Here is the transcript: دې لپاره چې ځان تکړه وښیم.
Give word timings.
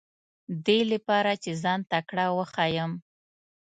دې 0.65 0.79
لپاره 0.91 1.31
چې 1.43 1.51
ځان 1.63 1.79
تکړه 1.91 2.25
وښیم. 2.37 2.91